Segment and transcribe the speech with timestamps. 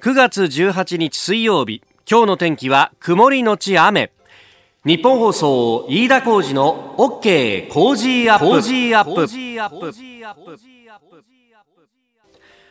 [0.00, 4.12] 9月18日水曜日今日の天気は曇りのち雨。
[4.84, 9.26] 日本放送飯田浩二の OK コージーアップ。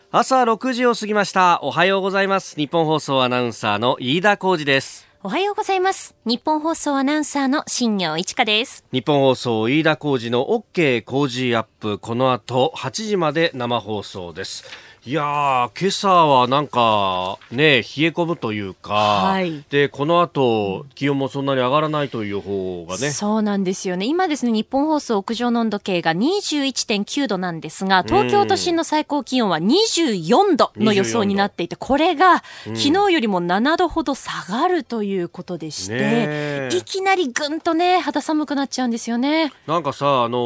[0.10, 1.60] 朝6時を過ぎました。
[1.63, 2.55] おはようございます。
[2.55, 5.05] ニッポン放送アナウンサーの飯田浩司です。
[5.21, 6.16] おはようございます。
[6.23, 8.86] 日本放送アナウンサーの新行市佳です。
[8.94, 12.00] 日本放送飯田浩二の OK コージーアップ。
[12.00, 14.64] この後8時まで生放送です
[15.08, 23.12] いやー、今朝はなんかね、冷え込むというか、はい、で、この後、気温もそんなに上がらないという方がね。
[23.12, 24.06] そうなんですよね。
[24.06, 39.53] 今ですね、日本放送屋上の温度計が21.9度なんですが、東京都心の最高気温は24度の予想になっていて、これが昨日よりも7度ほど下がるということでして、いきなりぐんとね、肌寒くなっちゃうんですよね。
[39.67, 40.38] なんかさ、あの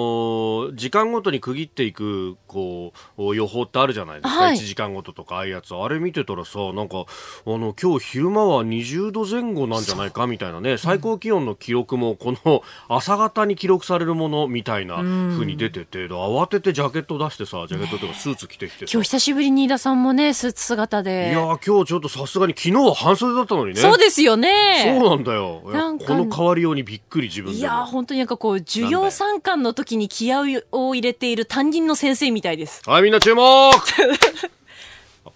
[0.70, 4.30] ー、時間ごとに区切っていく、こう、予報ってあるじゃないですか。
[4.30, 4.58] はい。
[4.58, 5.74] 1時間ごととかああいうやつ。
[5.74, 7.06] あれ見てたらさなんか
[7.46, 21.32] あの今日昼間は20度前後なんじゃないかみたいなね最高気温の記録もこの 朝方に記録されるものみたいなふうに出てて、慌ててジャケット出してさジャケットとかスーツ着てきて今日久しぶりに飯田さんもねスーツ姿で。
[21.32, 23.80] いや今日ちょっとさすがに昨日は半袖だったのにね。
[23.80, 24.98] そうですよね。
[25.00, 25.62] そうなんだよ。
[25.66, 30.42] なんかこの変わりようにびっくり自分いや本当になんかこう授業参観の時に気合
[30.72, 32.82] を入れている担任の先生みたいです。
[32.86, 33.42] はいみんな注目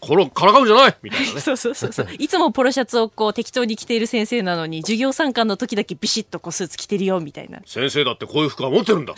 [0.05, 1.41] このからかうんじゃないみたいなね。
[1.41, 2.07] そうそうそうそう。
[2.19, 7.59] いつもポロシャツをこう適当に着ている先生なのに、授業参観の時だけビシッとこうスーツ着てるよみたいな。
[7.65, 9.15] 先生だってこういう服は持ってるんだ。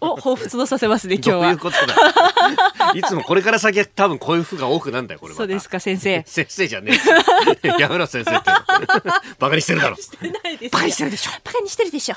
[0.00, 1.40] お、彷彿とさせますね、 今日は。
[1.42, 1.94] どういうことだ。
[2.94, 5.36] いつもこれから先は多分こういう服が多くなんだよ、これは。
[5.36, 6.22] そうですか、先生。
[6.26, 6.98] 先生じゃね
[7.62, 7.68] え。
[7.80, 8.50] やめろ、先生って。
[9.38, 9.96] バカにしてるだろ。
[10.42, 10.72] ないです。
[10.72, 11.30] バカにしてるでしょ。
[11.44, 12.14] バカにしてるでしょ。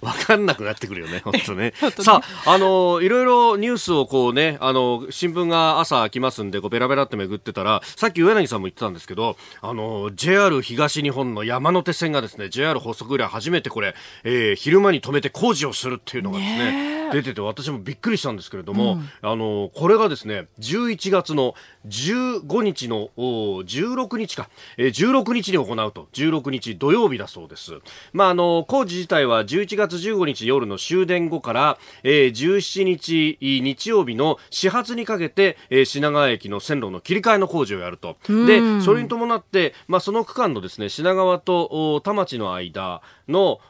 [0.00, 1.74] わかんなくなってくるよね、本当ね。
[2.02, 21.54] さあ、あの、いろいろニュースをこうね、あの、新聞が朝来ますんで、こうベラベラって巡ってたら、さっき上柳さんも言ってたんですけど、あの、JR 東日本の山手線がですね、JR 補足以来初めてこれ、えー、昼間に止めて工事をするっていうのがですね、出てて私もびっくりしたんですけれども、うん、あの、これがですね、11月の
[21.88, 27.78] 15日の、16日か、えー、16日に行うと、16日土曜日だそうです。
[28.12, 38.16] まあ、あの、工事自体は11月15日夜の終電後から、えー、17日日曜日の始発にかけて、えー、品川駅の線路の切り替えの工事をやると。
[38.28, 43.60] で、それに伴って、まあ、その区間のですね、品川と田町の間の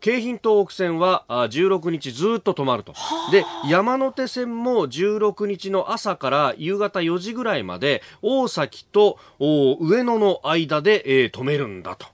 [0.00, 2.94] 京浜東北線は16日ずっと止まると。
[3.30, 12.06] で、山手線も16日の朝から夕方4時ぐらいまで大崎と上野の間で、えー、止めるんだと。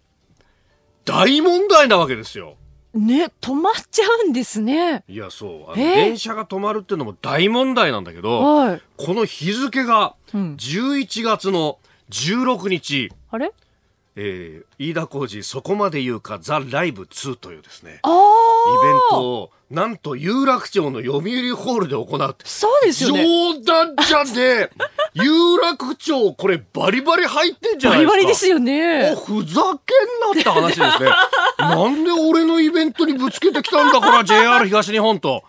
[1.04, 2.56] 大問題なわけですよ。
[2.94, 5.02] ね、止まっちゃうんですね。
[5.08, 5.64] いや、そう。
[5.64, 11.78] あの電車が止まるっていうのも大問題なんだけど、はい、この日付が11月の
[12.10, 13.10] 16日。
[13.10, 13.52] うん、あれ？
[14.16, 18.00] えー、飯田浩二そこまで言うかザ・ライブ2というですねイベン
[19.10, 23.24] トをなんと有楽町の読売ホールで行うってそうですよね。
[23.24, 24.70] 冗談じゃねえ。
[25.14, 28.12] 有楽町これバリバリ入ってんじゃないですか。
[28.12, 29.16] バリバリですよね。
[29.16, 29.64] ふざけん
[30.34, 31.10] なって話ですね。
[31.58, 34.24] なんで俺のイベントにぶつけてきたんだこれは。
[34.24, 35.42] JR 東日本と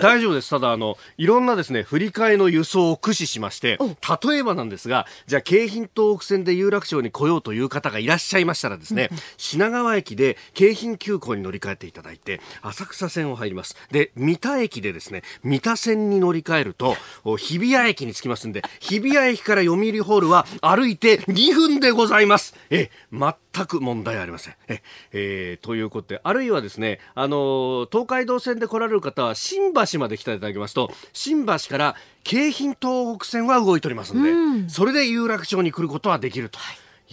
[0.00, 0.50] 大丈夫です。
[0.50, 3.78] ただ、あの、いろんなですね、振り替えの輸送を駆使しまして、
[4.24, 13.76] 例えばなんですが、じゃあ、京浜東北線で有楽町に来ようという方がいらっしゃいましたらですね、品川駅で京浜急行に乗り換えていただいて、浅草線を入ります。
[13.90, 16.96] で、三田駅でですね、三田線に乗り換えると、
[17.36, 22.54] 日比谷駅に着きますんで、日比谷駅から読売ホールは歩いて2分でございます。
[22.70, 23.34] え、全
[23.66, 24.54] く問題ありません。
[24.68, 24.82] え、
[25.12, 36.58] えー、ということで、あるいはですね、あの、東海道線で来られる方は、新橋まで来ていただきますと、新橋から京浜東北線は動いておりますんで、うん、それで有楽町に来ることはできると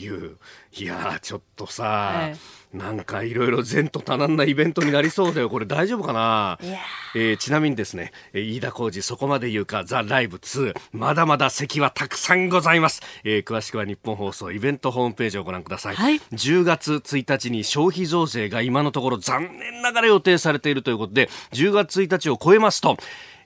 [0.02, 0.26] いう。
[0.26, 0.38] い
[0.78, 2.38] やちょっとさ、はい
[2.74, 5.50] なんかいろいろ前途多難なイベントになりそうだよ。
[5.50, 6.60] これ大丈夫かな？
[7.16, 13.02] えー、ちなみにですね、飯田浩二そこまで言うか、ザ・ライブ2、まだまだ席はたくさんございます。
[13.24, 15.96] えー、詳しくは日本放送イベントホームページをご覧ください。
[15.96, 22.98] はい、10月1日に消費増税が今のところ残念ながら予定されているということで、10月1日を超えますと、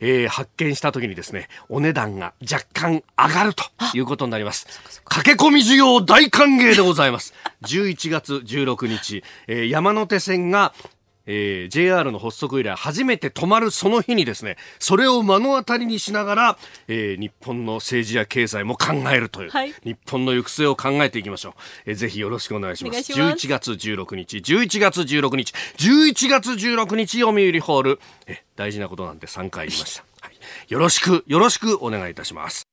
[0.01, 3.63] えー、発見した時にですね、お値段が若干上がると
[3.93, 4.67] いうことになります。
[5.05, 7.22] 駆け込み需要大歓迎でございます。
[7.61, 10.73] 11月16日、えー、山手線が
[11.25, 21.53] えー、JR の発足以来初めて止まるその日にですね、それを目の当たりにしながら、えー、日本の政治や経済も考えるという、はい、日本の行く末を考えていきましょう。
[21.85, 22.97] えー、ぜひよろしくお願いします。
[22.97, 30.03] ます11月16日、11月16日、11月16日読売ホール、え大事なことなんで3回言いました。
[30.21, 30.33] はい、
[30.67, 32.72] よろしく、よろしくお願いいたします。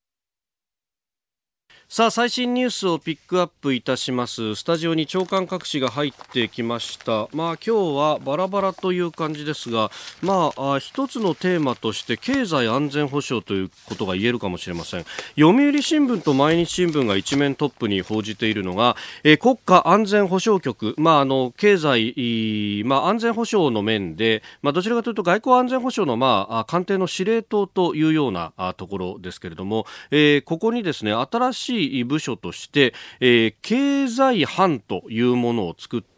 [1.93, 4.55] さあ最新ニュースをピックアップいたします。
[4.55, 7.27] スタジオに長官各紙が入ってきました。
[7.33, 9.91] まあ今日はバラバラという感じですが
[10.23, 15.05] まあ一つのテーマとして経済安全保障ということが言えるかもしれません。
[15.37, 20.95] 読売新聞と毎日新聞が一面トップに報じているのが、え国家安全保障局。
[20.97, 36.11] まああの経済まあ安全保障の面でまあどちらかというと外交安全保障のまあ官邸の司令塔というようなところですけれども、えー、ここにですね新しいい部署として、えー、経済班というものを作って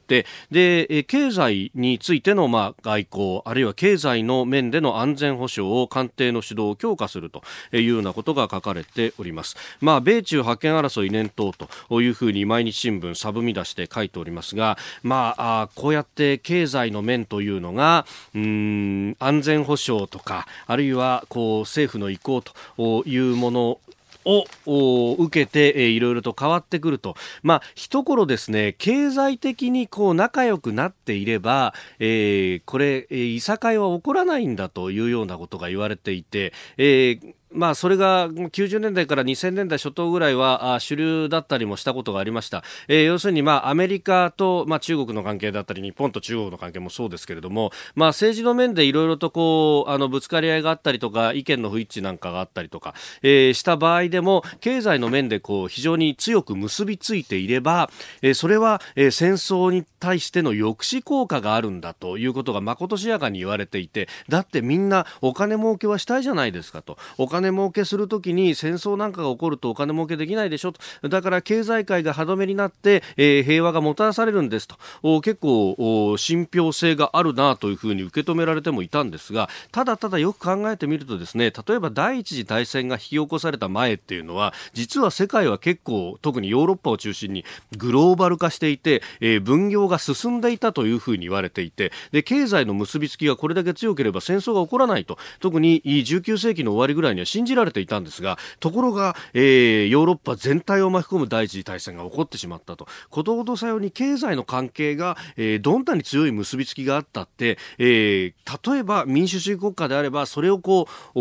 [0.51, 7.43] で経済についてのまあ外交あるいは経済の面での安全保障を官邸の主導を強化すると
[7.73, 9.57] いうようなことが書かれております。
[9.81, 18.05] まあ、米中覇権争い念頭というふうに毎日新聞サブ見出して書いておりますが、まあ、あこうやって経済の面というのが
[18.35, 23.79] うん安全保障とかあるいはこう政府の意向というもの
[24.25, 27.15] を受けて、えー、いろいろと変わってくると。
[27.43, 42.63] まあ、一頃ですね、経済的にこう仲良くなっていれば、えー、これ、えー、いさかいは起こらないんだというようなことが言われていて、えーまあ、それが90年代から2000年代初頭ぐらいは主流だったりもしたことがありました。
[42.89, 57.91] えー、要するに、まあ、アメリカと、まあ、中国の関係だったり、日本と中国の関係もそうですけれども、まあ、政治の面でいろいろとこう、あの、ぶつかり合いがあったりとか、意見の不一致なんかがあったりとか、えー、した場合でも、経済の面でこう、非常に強く結びついていれば、
[58.23, 66.99] えー、それは、え、戦争に対しての抑止効果があるんだということがまことしやかに言われていて、だってみんなお金儲けはしたいじゃないですかと。
[67.19, 71.09] お金金儲けするときに戦争なんかが起こるとお金儲けできないでしょと。
[71.09, 74.77] だから経済界が歯止めになって、えー、平和がもたらされるんですと。
[75.21, 87.45] 結構信憑性があるなというふうに受け止められてもいたんですがただただよく考えてみるとですね例えば第一次大戦が引き起こされた前っていうのは実は世界は結構特にヨーロッパを中心に
[87.77, 95.19] グローバル化していて、えー、分業が進んでいたというふうに言われていてで経済の結びつきがこれだけ強ければ戦争が起こらないと。
[95.41, 102.87] 特に19世紀の終わりぐらいには信じられていたんですがところが、えー、ヨーロッパ全体を巻き込む第一次大戦が起こってしまったと。
[103.11, 111.19] ことごとさように経済の関係が、えー、どんなに強い結びつきがあったって、えー、例えば民主主義国家であればそれをこう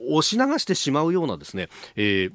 [0.00, 2.32] 押し流してしまうようなですね、えー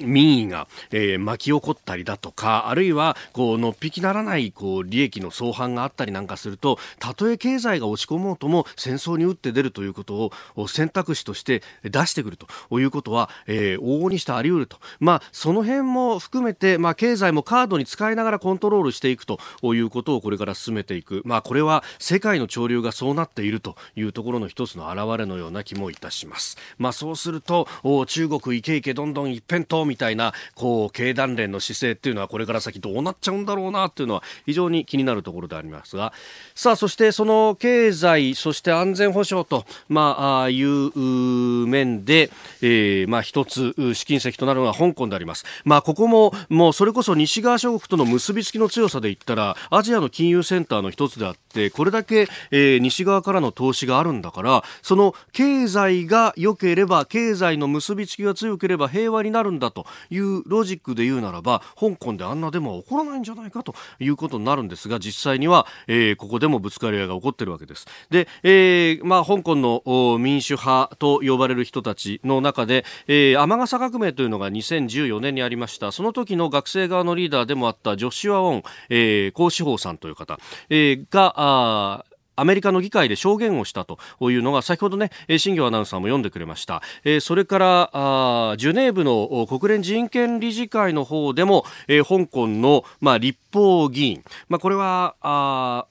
[0.00, 14.78] 民意が、えー、巻き起こったりだとか、あるいは、こう、のっぴきならない、こう、利益の相反があったりなんかすると、たとえ経済が落ち込もうとも、戦争に打って出るということを選択肢として出してくるということは、えー、往々にしてあり得ると。
[15.00, 21.22] まあ、その辺も含めて、まあ、経済もカードに使いながらコントロールしていくということをこれから進めていく。
[21.24, 26.58] まあ、これは世界の潮流がそうなっているというところの一つの表れのような気もいたします。
[26.78, 27.68] まあ、そうすると、
[28.06, 36.12] 中国イケイケどんどん一辺倒みたいな、こう、経団連の姿勢っていうのはこれから先どうなっちゃうんだろうなっていうのは非常に気になるところでありますが、
[36.54, 42.30] さあ、そしてその経済、そして安全保障と、まあ、いう面で、
[42.60, 45.44] えー、まあ一つ試金石となるのは香港であります。
[45.64, 67.86] まあ、ここも、もうそれこそ西側諸国との結びつきの強さで言ったら、アジアの金融センターの一つであって、これだけ、えー、西側からの投資があるんだから、その経済が良ければ、経済の結びつきが強ければ平和になるんだというロジックで言うならば香港であんなデモは起こらないんじゃないかということになるんですが実際には、えー、ここでもぶつかり合いが起こっているわけです。
[68.08, 69.82] で、えーまあ、香港の
[70.18, 75.92] 民主派と呼ばれる人たちの中で、えー、雨傘革命というのが2014年にありました。
[75.92, 80.38] その時の学生側のリーダーでもあったジョシュア・オン、えー、高志宝さんという方、
[80.70, 82.04] えー、があ
[82.36, 95.86] アメリカの議会で証言をしたというのが先ほどね新業アナウンサーも読んでくれました、えー、それからあジュネーブの国連人権理事会の方でも、えー、香港の、まあ、立法議員、まあ、これはあ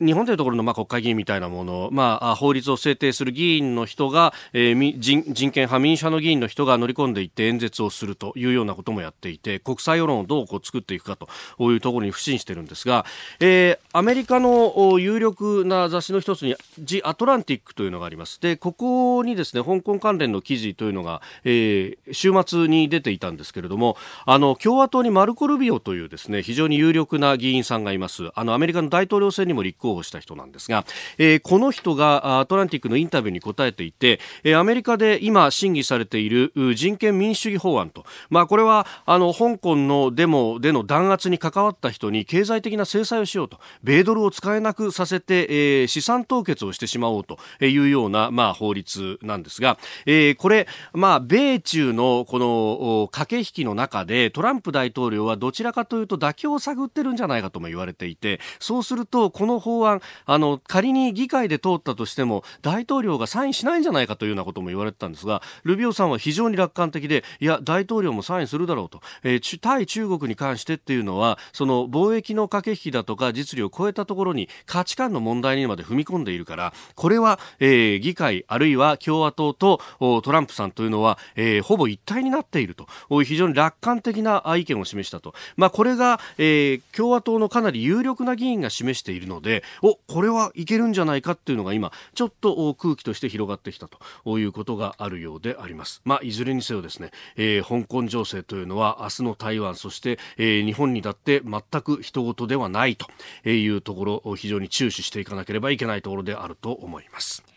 [0.00, 11.28] 日本というところのまあ国会議員みたいなもの、まあ、法律を制定する議員の人が、えー、人人権派、民主派の議員の人が乗り込んでいって演説をするというようなこともやっていて国際世論をどうこう作っていくかと
[11.72, 13.04] いうところに不信してるんですが、
[13.38, 18.40] えー、アメリカの有力な雑誌の一つに「ジ・アトランティック」というのがあります。
[18.40, 23.96] でここにですね香港関連の記事というのが、えー、週末に出ていたんですけれども
[24.26, 28.30] あの共和党にマルコ・ルビオというですね非常に有力な議員さんがいます。
[28.34, 30.84] あのアメリカの大統領選にも立候候補した人なんですが、
[31.18, 43.58] えー、この人がアトランティックのインタビューに答えていて、えー、アメリカで今審議されている人権民主主義法案と、まあ、これはあの香港のデモでの弾圧に関わった人に経済的な制裁をしようと。
[43.82, 45.46] 米ドルを使えなくさせて、
[45.82, 82.86] えー、資産凍結をしてしまおうというような、まあ、法律なんですが、えー、これ、まあ、米中のこの駆け引きの中でトランプ大統領はどちらかというと妥協を探ってるんじゃないかとも言われていてそうするとこの法案あの仮に議会で通ったとしても大統領がサインしないんじゃないかというようなことも言われてたんですがルビオさんは非常に楽観的でいや大統領もサインするだろうと、えー、対中国に関してっていうのはその貿易の駆け引きだとか実利を超えたところに価値観の問題にまで踏み込んでいるからこれは、えー、議会あるいは共和党とトランプさんというのは、えー、ほぼ一体になっていると。
[83.24, 103.06] 非常に楽観的な意見を示したと、まあ、これが、えー、共和党のかなり有力な議員が示しているのでおこれはいけるんじゃないかっていうのが今ちょっと空気として広がってきたということがあるようであります、まあ、いずれにせよですね、えー、香港情勢というのは明日の台湾そして、えー、日本にだって全く人事ではないと
[103.48, 107.53] いうところを非常に注視していかなければいけないところであると思います。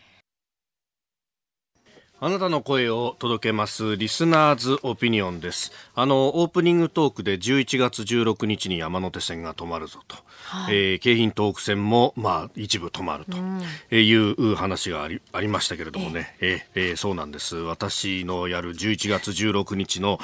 [2.20, 5.70] あなたの声を届けますリスナーズオピニオンです。
[5.94, 10.16] あの、オープニングトークで11月16日に山手線が止まるぞと。
[10.46, 16.34] はい、えー、京浜東北線も、まあ、一部止まるという話がありありましたけれどもね。
[16.40, 17.54] ええー、そうなんです。
[17.54, 20.18] 私のやる11月16日の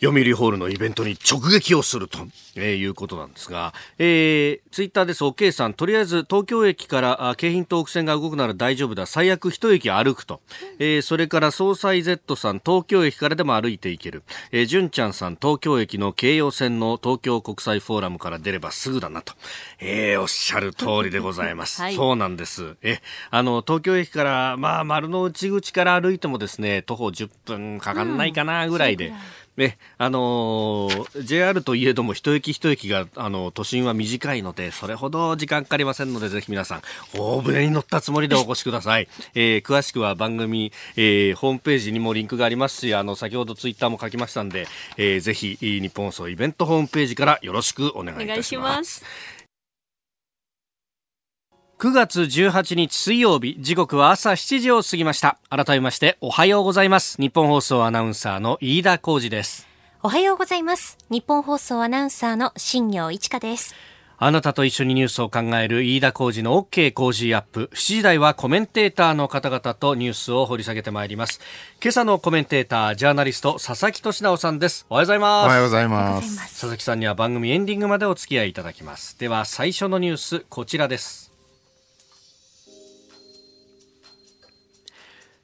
[0.00, 2.18] 読売ホールのイベントに直撃をすると、
[2.54, 10.40] えー、いうことなんですが、えー、ツイッターです、OK さん、とりあえず東京駅から京浜東北線が動くなら大丈夫だ、最悪一駅歩くと、
[10.78, 19.34] えー、それから総裁 Z さん、東京駅からでも歩いていける、えー、純ちゃんさん、東京駅の京葉線の東京国際フォーラムから出ればすぐだなと、
[19.80, 21.82] えー、おっしゃる通りでございます。
[21.82, 22.76] はい、そうなんです。
[22.82, 23.00] え、
[23.30, 29.16] あの、東京駅から、まあ、丸の内口から歩いてもですね、徒歩10分かかんないかなぐらいで、うん
[29.58, 36.82] ね、あのー、JR といえども一駅一駅が、あの、都心は短いので、それほど時間かかりませんので、ぜひ皆さん、
[37.18, 39.08] 大船に乗ったつもりでお越しください。
[39.34, 49.04] えー、詳しくは番組、えー、ホームページにもリンクがありますし、あの、先ほどツイッターも書きましたんで、えー、ぜひ、日本放送イベントホームページからよろしくお願いいたします。
[51.78, 59.68] 9月18日水曜日時刻は朝7時を過ぎました改めましておはようございます日本放送アナウンサーの飯田浩二です
[60.02, 63.76] おはようございます日本放送アナウンサーの新業一華です
[64.16, 67.70] あなたと一緒にニュースを考える飯田浩二の OK 工事アップ。
[67.72, 71.40] 7時台はコメンテーターの方々とニュースを掘り下げてまいります。
[71.80, 74.86] 今朝のコメンテーター、ジャーナリスト、佐々木俊直さんです。
[74.90, 75.46] おはようございます。
[75.46, 76.36] おはようございます。
[76.36, 79.16] 佐々木さんには番組エンディングまでお付き合いいただきます。
[79.20, 81.27] では最初のニュース、こちらです。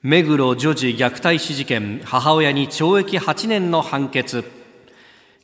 [0.07, 4.45] 目黒女児虐待死事件母親に懲役8年の判決。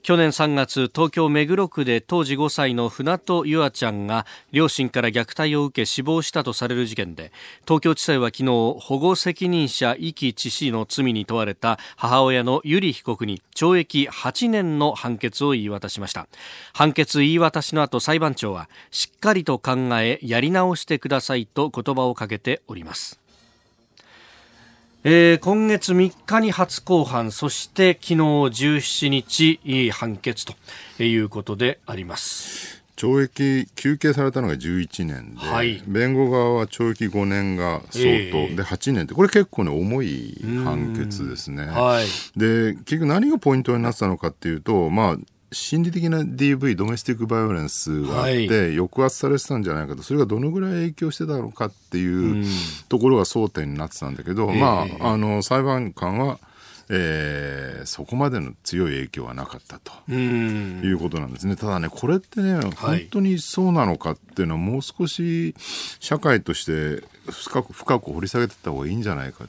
[0.03, 7.33] 去年3月東京目黒区で当時5歳の船戸優愛ちゃんが両親から虐待を受け死亡したとされる事件で
[7.65, 8.45] 東京地裁は昨日
[8.79, 16.29] 保護責任者遺棄致死の罪に問われた母親の由里被告に懲役8年の判決を言い渡しました。
[16.75, 23.20] 判決言い渡しの後裁判長はしっかりと考えやり直してくださいと言葉をかけております。
[25.03, 32.85] えー、今月3日に初公判そして昨日17日判決ということであります。
[32.97, 45.17] 懲役求刑されたのが11年で、はい、弁護側は懲役5年が相当、えー、で8年ってこれ結構ね重い判決ですね、はい、で結局何がポイントになってたのかっていうとまあ
[45.53, 50.03] 心理的な DV ドメスティックバイオレンスがあって、はい、抑圧されてたんじゃないかと。
[50.03, 52.47] それがどのぐらい影響してたのかっていう
[52.89, 56.39] ところが争点になってたんだけど、まああの裁判官は
[56.93, 61.55] えー、そこまでの強い影響はなかったということなんですね。
[61.55, 65.55] ただね、これってね、本当にそうなのかっていうのは、もう少し
[66.01, 69.45] 社会として深く深く掘り下げていった方がいいんじゃないか。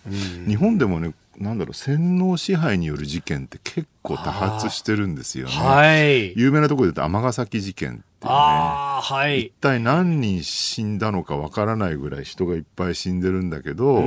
[0.47, 5.51] 日本でもね、なんだろう洗脳支配による事件って結構多発してるんですよね。
[5.53, 14.03] はい、有名なところで言うと尼崎事件っていうね、はい、一体何人死んだのかわからないぐらい人がいっぱい死んでるんだけど、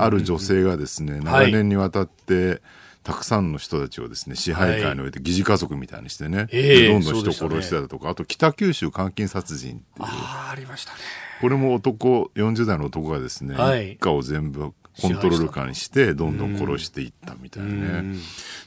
[0.00, 2.60] ある女性がですね長年にわたって、はい
[3.04, 10.08] たくさんの人たちをですね、支配下において疑似家族みたいにしてね、はい、どんどん人殺してたとか、ね、あと北九州監禁殺人っていう。
[10.08, 10.98] ああ、ありましたね。
[11.42, 18.16] これも男、40代の男がですね、はい、一家を全部コントロール下にしてどんどん殺していったみたいなね。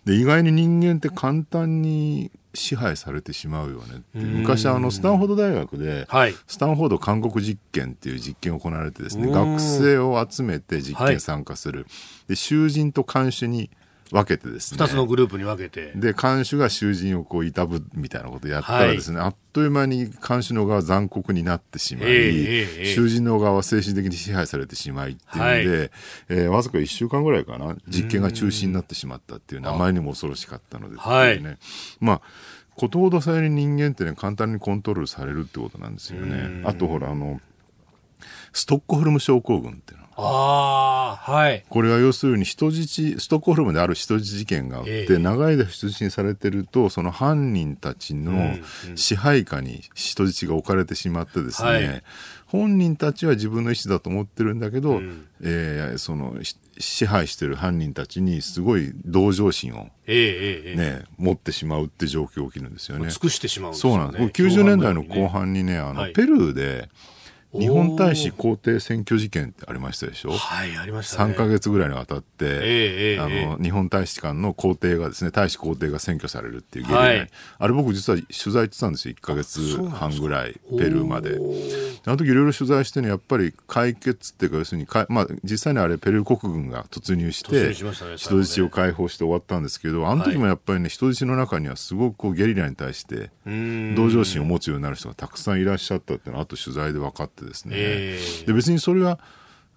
[0.05, 4.03] で意外に人間って簡単に支配されてしまうよねって。
[4.19, 11.89] 昔あのスタンフォード大学で、はい、スタンフォード韓国実験っていう実験を行われてですね学生を集めて実験参加する、はい、
[12.29, 13.69] で囚人と看守に
[14.11, 14.83] 分けてですね。
[14.83, 15.91] 2つのグループに分けて。
[15.95, 25.89] で看守が囚人をこういたぶみたいなことをやったらですね、はい、あっという間に看守の側は残酷になってしまい、えーえー、囚人の側は精神的に支配されてしまいっていうので、はい、
[26.29, 30.95] えー、わずか1週間ぐらいかな実験が中止になってしまったっていう名前にも恐ろしかったので、
[31.39, 31.57] ね、
[31.99, 32.21] まあ
[32.75, 36.61] ことほどさえに人間ってね簡単にコントロールされるってことなんですよね。
[36.63, 37.41] あとほらあの
[38.53, 41.63] ストックホルム症候群っていうのああ、はい。
[41.69, 48.57] これは要するに人質、ストックホルムである人質事件があって、えー、長い間人質にされてると、その犯人たちの
[48.95, 52.03] 支配下に人質が置かれてしまってですね、はい、
[52.47, 56.37] 本人たちは自分の意思だと思ってるんだけど、うん、えー、その
[56.79, 63.11] 支配してる犯人たちにすごい同情心を、ね、えー、持ってしまうって状況が起きるんですよね。
[63.11, 63.99] 尽くしてしまうんですよね。
[63.99, 64.41] そうなんです。
[64.41, 66.89] 90年代の後半にね、あの、はい、ペルーで、
[67.53, 70.31] 日本大使公邸選挙事件ってありましたでしょ？
[70.31, 79.13] はいありました、ね、3か月ぐらいにわたって、えー、あの日本大使館の公邸がですね大使公邸が占拠されるっていうゲリラ、はい、あれ僕実は取材行ってたんですよ。
[79.15, 81.39] 1か月半ぐらいペルーまで。
[82.05, 93.29] あの時いろいろ取材してねやっぱり解決っていうか要するにか、まあ、実際にあれペルー国軍が突入して、ね、人質を解放して終わったんですけどあの時もやっぱりね人質の中にはすごくこうゲリラに対して
[93.95, 99.19] 同情心を持つようになる人がたくさんいらっしゃったっていうのはあと取材で分かってですね、えー、で別にそれは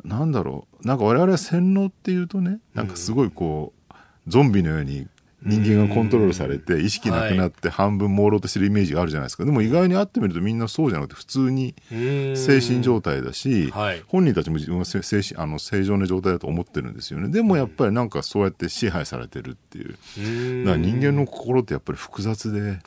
[0.04, 0.86] なんだろう。
[0.86, 3.94] なんか我々は洗脳っていうとねなんかすごいこう、
[4.28, 5.06] ゾンビのように
[5.44, 13.73] 人間がコントロールされて意識なくなって半分朦朧としてるイメージがあるじゃないですか、でも意外に会ってみるとみんなそうじゃなくて普通に精神状態だし、
[14.09, 17.28] 本人たちも自分は精神あの正常な状態だと思ってるんですよね。
[17.28, 20.64] でもやっぱりなんかそうやって支配されてるっていう。
[20.64, 22.78] だから人間の心ってやっぱり複雑で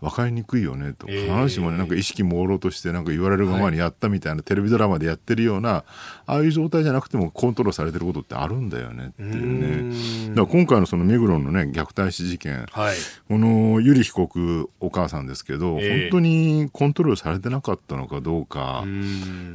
[0.00, 5.84] 分かりにくいよねと、必ずしもねなんか意識朦朧としてなんか言われるがまにやったみたいなテレビドラマでやってるような
[6.26, 10.28] ああいう状態じゃなくてもコントロールされてることってあるんだよねっていうね。
[10.30, 12.96] だから今回のその目黒のね虐待死事件、はい、
[13.28, 18.84] このゆり被告お母さんですけど、えー、本当にコントロールされてなかったのかどうか。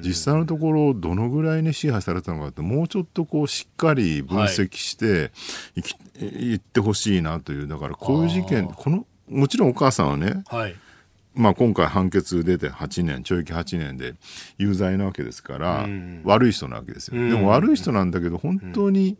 [0.01, 5.31] 実際のところどのぐらいに支配されたのかってもうちょっとこうしっかり分析して
[5.75, 5.81] い。
[5.81, 10.75] き、はい、いってほしいなというだからこういう事件このもちろんお母さんはね、はい。
[11.35, 14.13] まあ、今回判決出て8年懲役8年で
[14.60, 15.88] 有罪なわけですから、
[16.23, 19.17] 悪い人なわけですよ、でも悪い人なんだけど本当に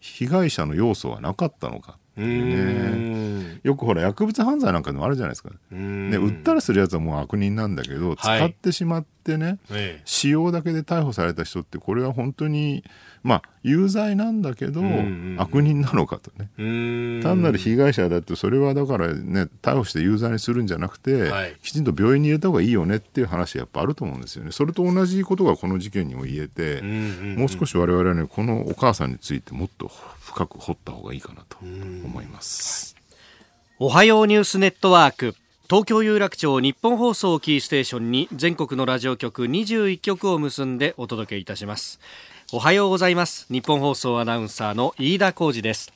[0.00, 9.58] 被害者の要素はなかったのかねよくほら薬物犯罪なんかでもあるじゃないですか、ね、売ったらするやつはもう悪人なんだけど、使ってしまってね、
[10.04, 12.84] 使用だけで逮捕された人ってこれは本当に
[13.26, 14.80] まあ有罪なんだけど、
[15.38, 16.48] 悪人なのかとね。
[17.20, 24.52] 単なる被害者だってそれはだからね逮捕して有罪にするんじゃなくて、はい、きちんと病院に入れた方がいいよねっていう話やっぱあると思うんですよね。
[24.52, 32.94] それと同じことがこの事件にも言えて、もう少し我々はねこのお母さんについてもっと深く掘った方がいいかなと思います。
[33.80, 35.34] おはようニュースネットワーク。
[35.68, 41.98] 東京有楽町日本放送キーステーションに全国のラジオ局21局を結んでお届けいたします
[42.52, 43.44] おはようございます。
[43.50, 45.92] 日本放送アナウンサーの飯田浩二です。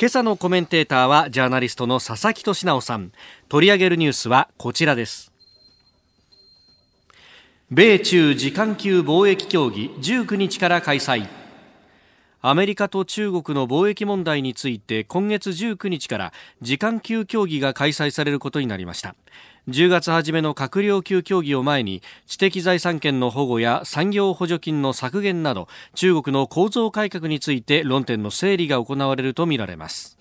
[0.00, 3.12] 今朝のコメンテーターはジャーナリストの佐々木俊直さん。
[3.50, 5.30] 取り上げるニュースはこちらです。
[7.70, 11.28] 米中時間級貿易協議19日から開催。
[12.40, 16.32] アメリカと中国の貿易問題について今月19日から
[16.62, 19.14] 時間級協議が開催されることになりました。
[19.70, 30.20] 10月初めの閣僚級協議を前に知的財産権の保護や産業補助金の削減など中国の構造改革について論点の整理が行われるとみられます。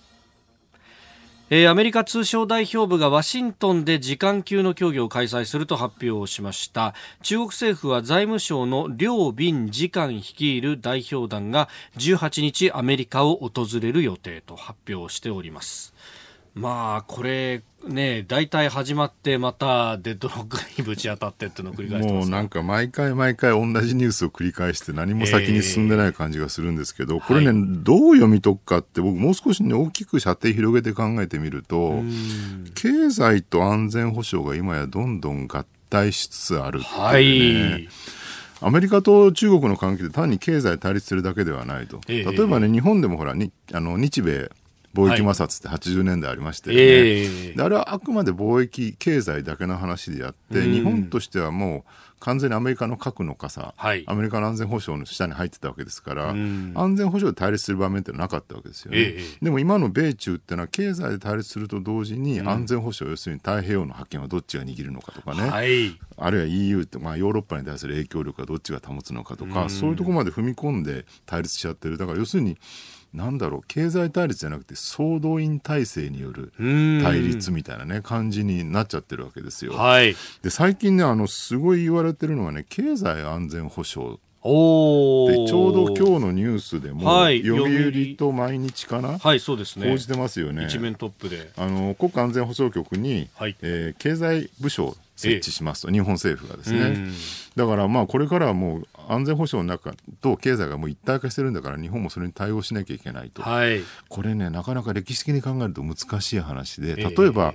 [1.51, 6.93] え、アメリカ通商代表部がワシントンで時間級の協議を開催すると発表しました。
[7.23, 15.95] 中国政府は財務省の両便次官率いる代表団が18日アメリカを訪れる予定と発表しております。
[16.59, 32.01] まあこれね大体始まってまたデッドロックにぶち当たってっていうのを繰り返してもうなんか毎回毎回同じニュースを繰り返して何も先に進んでない感じがするんですけど、えー、これね、はい、どう読み解くかって僕もう少しね大きく射程広げて考えてみると
[32.75, 37.89] 経済と安全保障が今やどんどん合体しつつあるっていうね、はい。
[38.61, 44.49] アメリカと中国の関係で単に経済対立するだけではないと、えー、例えばね、日本でもほらにあの日米
[44.93, 47.23] 貿易摩擦って80年代ありましたよね、はいえ。
[47.55, 71.97] ー、あれはあくまで貿易経済だけの話であって、日本としてはもう完全にアメリカの核の傘、はい、アメリカの安全保障の下に入ってたわけですから、安全保障で対立する場面ってなかったわけですよね、えー、でも今の米中っていうのは経済で対立すると同時に安全保障、要するに太平洋の覇権はどっちが握るのかとかね、はい、あるいは EU って、まあ、ヨーロッパに対する影響力はどっちが保つのかとか、そういうところまで踏み込んで対立しちゃってる。
[71.97, 72.57] だから要するに
[73.13, 76.53] なんだろう経済対立じゃなくて総動員体制による
[77.03, 79.73] 対立みたいなね感じになっちゃってるわけですよ。
[79.73, 84.19] はい、で最近ねあのすごい言われてるのはね経済安全保障。
[84.41, 90.65] おでちょうど今日のニュースでも、はい、読売と毎日かな、はいそうですね、報じてますよね。
[90.65, 91.51] 一面トップで。
[91.57, 93.57] あの国家安全保障局に、はい。
[93.61, 97.11] えー、経済部署設置しますと、日本政府がですね、
[97.55, 107.53] だからまあこれからはもう安全保障の中と経済がもう一体化してるんだから日本もそれに対応しなきゃいけないと、はい、これねなかなか歴史的に考えると難しい話で例えば、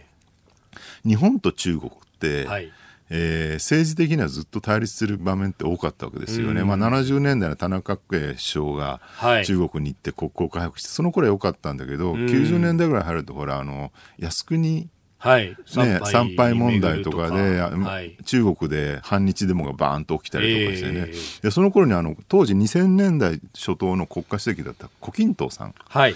[1.07, 2.71] 日本と中国って、はい。
[3.11, 9.01] えー、政治的にはずっと対立する場面って多かったわけですよね、まあ、70年代の田中角栄首相が
[9.45, 14.89] 中国に行って国交回復して、その頃は良かったんだけど、90年代ぐらい入ると、ほら、あの靖国
[15.25, 26.15] はい、ね、参拝問題とかで、はい、中国で反日デモがバーンと起きたりとかしてね、えー、でその頃にあの当時2000年代初頭の国家主席だった胡錦涛さんが、はい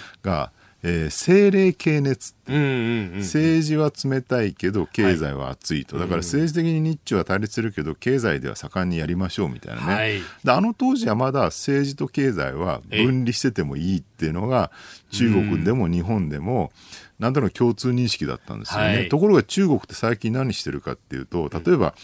[0.83, 2.53] えー、政令系熱、う。
[2.53, 14.71] んうんうん、政治は冷たいけど経済は熱いと、はい、だから政治的に日中は対立するけど経済では盛んにやりましょうみたいなね、はい、であの当時はまだ政治と経済は分離しててもいいっていうのが
[15.11, 21.95] 中国でも日本でも、うんなんだろう共通認識だったんですよね、はい、ところが中国って最近何してるかっていうと例えば、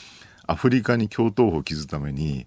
[0.46, 2.46] アフリカに共闘法を築くために、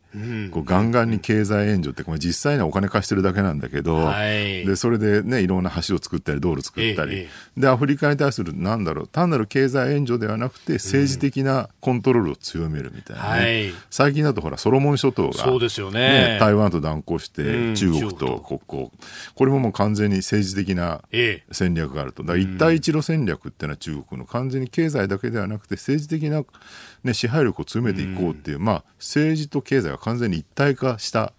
[0.51, 16.37] こうガンガンに経済援助って、実際にはお金貸してるだけなんだけど、はい、でそれでねいろんな橋を作ったり道路作ったり、ええ、でアフリカに対するなんだろう単なる経済援助ではなくて政治的なコントロールを強めるみたいな最近だとほらソロモン諸島が、そうですよね。
[16.39, 18.91] 台湾と断交して中国と国交、
[19.35, 21.01] これももう完全に政治的な
[21.51, 26.43] 戦略があると、だから一帯一路戦略っていうのは中国の完全に経済だけではなくて政治的な
[27.03, 31.33] ね、支配力を強めていこうっていう、うん、まあ、政治と経済が完全に一体化した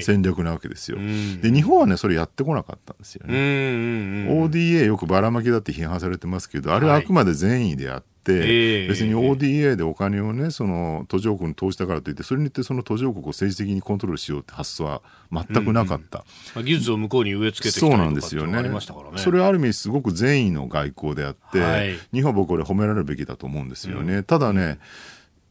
[0.00, 18.70] 戦略なわけですよ、はい、で日本はねそれやってこなかったんですよね、ODA よくばらまきだって批判されてますけどあれはあくまで善意であって、別に ODA でお金をねその途上国に投じたからといってそれによってその途上国を政治的にコントロールしようって発想は全くなかった、うんうん、技術を向こうに植え付けてきたそうなんですよね、ね、
[19.16, 24.78] それはある意味すごく善意の外交であって、はい、日本は僕これ褒められるべきだと思うんですよね、うん、ただね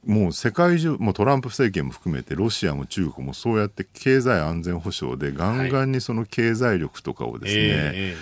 [0.08, 8.15] もう世界中、もうトランプ政権も含めて、ロシアも中国もそうやって経済安全保障で、ガンガンにその経済力とかをですね、はい、えー、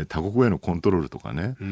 [0.00, 1.62] えー、他国へのコントロールとかね、え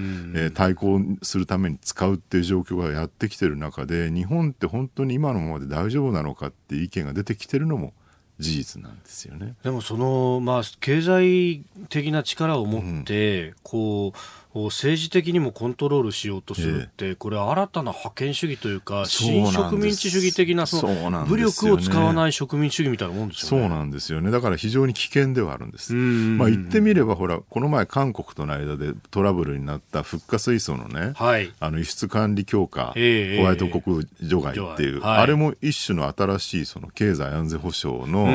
[0.46, 7.92] ー、対抗するために使うっていう状況がやってきてる中で、日本って本当に今のままで大丈夫なのかっていう意見が出てきてるのも
[8.38, 9.54] 事実なんですよね。
[9.62, 14.18] でもその、まあ、経済的な力を持って、うん、こう、
[14.66, 23.68] 政治的にもコントロールしようとするって、えこれ新たな覇権主義というか、新植民地主義的なその武力を使わない植民地主義みたいなもんですよね。
[23.68, 24.30] そうなんですよね。
[24.30, 25.92] だから非常に危険ではあるんです。
[25.94, 38.26] まあ言ってみれば、ほら、この前韓国との間でトラブルになったフッ化水素のね、はい、あの輸出管理強化、えホワイト国除外っていう、はい、あれも一種の新しいその経済安全保障の、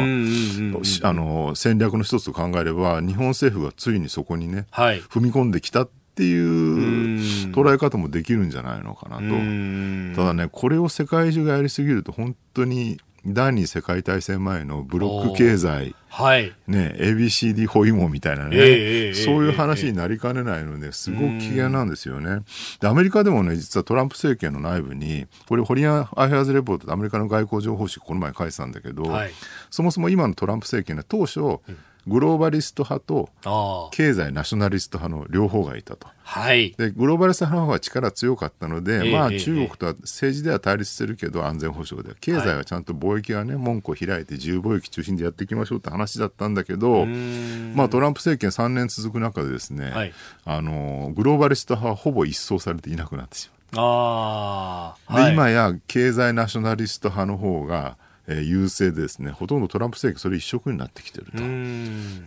[1.03, 10.15] あの戦略の一つと考えれば、日本政府がついにそこにね、はい、踏み込んできたっていう捉え方もできるんじゃないのかなと。
[10.15, 22.41] ただね、これを世界中がやりすぎると本当に第二次世界大戦前のブロック経済、はい、ね、ABCD 包囲網みたいなね、えー、そういう話になりかねないのですごく危険なんですよね。
[22.79, 29.31] で、アメリカでもね、実はトランプ政権の内部に、これ、ホリアン・アフェアズ・レポートでアメリカの外交情報誌この前書いてたんだけど、はい、
[29.71, 36.07] そもそも今のトランプ政権は当初、うんグローバリスト派と経済ナショナリスト派の両方がいたと。
[36.25, 50.13] はい、でグローバリスト派の方が力強かったので、えー、まあ、中国とは政治では対立してるけど安全保障では経済はちゃんと貿易がね門戸を開いて自由貿易中心でやっていきましょうって話だったんだけど、まあ、トランプ政権3年続く中でですね、はい、
[50.45, 53.63] あのグローバリスト派はほぼ一掃されていなくなってしまう。
[53.75, 54.95] あ。
[55.09, 61.43] で、はい、今や経済ナショナリスト派の方がえー、優勢でですねほとんどトランプ政権それ一色になってきてると。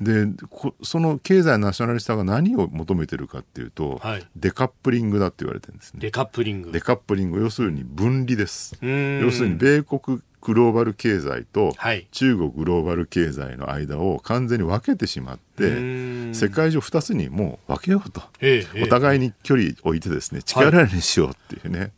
[0.05, 0.27] で
[0.83, 6.01] その経済ナショナリストが何を求めてるかっていうと、はい、デカップリングだって言われてるんですね。
[6.01, 6.73] デカップリング。
[6.73, 8.77] デカップリング要するに分離です。
[8.83, 11.75] 要するに米国グローバル経済と
[12.13, 18.23] 中国グローバル経済の間を完全に分けてしまって、世界中2つにもう分けようと、
[18.81, 21.91] お互いに距離を置いてですね力にしようっていうね、はい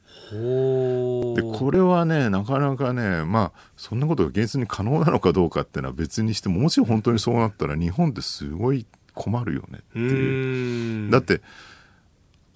[1.43, 11.11] でこれはねなかなかねまあそんなことが現実に可能なのかどうかっていうのは別にしてももし本当にそうなったら日本ってすごい困るよねっていう。
[11.11, 11.41] だって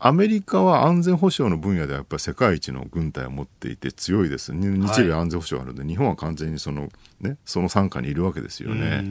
[0.05, 4.53] アメリカは安全保障の分野ではやっぱり世界一の軍隊を持っていて強いです。
[4.53, 6.89] 日米安全保障があるので、はい、日本は完全にその,、
[7.21, 9.05] ね、その傘下にいるわけですよね。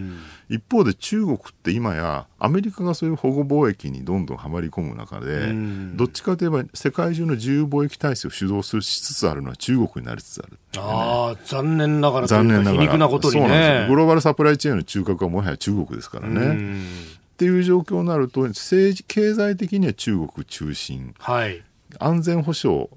[0.50, 5.54] 一方で中国って今やアメリカがそういう保護貿易にどんどんはまり込む中で、
[5.96, 12.84] どっちかといえば世界中の自由貿易体制を主導しつつあるのは中国になりつつある、ね、ああ、残念ながら残念ながら。
[12.84, 13.86] 皮肉なことにね。
[13.88, 16.76] グローバルサプライチェーンの中核はもはや中国ですからね。
[17.42, 21.64] っていう状況になると政治経済的には中国中心、はい、
[21.98, 22.88] 安全保障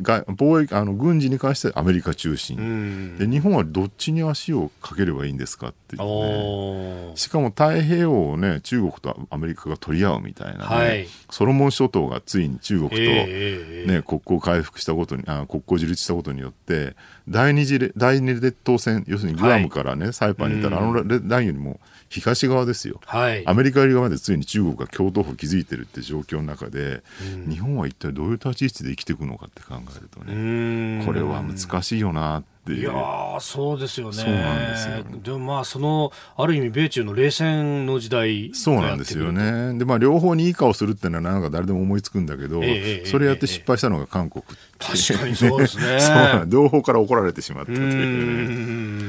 [0.00, 7.12] が貿易あの軍事に関してアメリカ中心、で日本はどっちに足をかければいいんですかっていうね。
[7.16, 16.94] しかも太平洋をね中国とアメリカが取り合うみたいなね、はい、ソロモン諸島がついに中国とね、えー、国交回復したことにあ国交樹立したことによって
[17.28, 27.02] 第二次第二列島線要するにグアムからね、はい、サイパンにいたら、あのラインよりも東側ですよ、はい、アメリカ寄り側までついに中国が共同府を築いてるって状況の中で、
[27.34, 32.92] うん、日本は一体どういう立ち位置で生きていくのかって考えるとねこれは難しいよなっていや
[33.40, 34.12] そうですよね。
[34.14, 35.04] そうなんですよ。
[35.22, 39.78] でもまあ、その、ある意味、米中の冷戦の時代そうなんですよね。
[39.78, 44.44] で、まあ、両方にいい顔するっていうのは、なんか誰でも思いつくんだけど、えー、それやって失敗したのが韓国、
[44.78, 46.00] 確かにそうですね。
[46.00, 49.07] そう両方から怒られてしまったというね。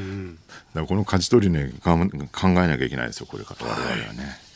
[0.73, 4.48] だからこの舵取りね、考えなきゃいけないですよ、これから我々はね。